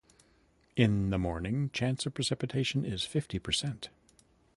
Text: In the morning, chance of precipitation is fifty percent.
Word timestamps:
In 0.75 1.11
the 1.11 1.19
morning, 1.19 1.69
chance 1.73 2.07
of 2.07 2.15
precipitation 2.15 2.83
is 2.85 3.03
fifty 3.03 3.37
percent. 3.37 3.89